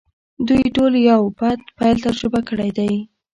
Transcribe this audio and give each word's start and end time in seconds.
دوی 0.47 0.63
ټولو 0.75 0.97
یو 1.11 1.21
بد 1.39 1.59
پیل 1.77 1.97
تجربه 2.05 2.39
کړی 2.49 2.69
دی 2.77 2.91